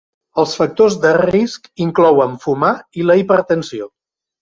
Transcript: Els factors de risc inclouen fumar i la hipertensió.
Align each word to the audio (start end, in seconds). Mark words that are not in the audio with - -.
Els 0.43 0.55
factors 0.59 0.95
de 1.03 1.11
risc 1.17 1.69
inclouen 1.87 2.35
fumar 2.47 2.75
i 3.03 3.09
la 3.11 3.21
hipertensió. 3.25 3.93